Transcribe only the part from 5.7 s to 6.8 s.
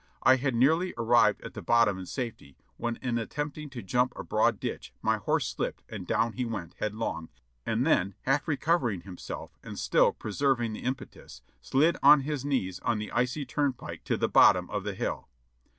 and down he went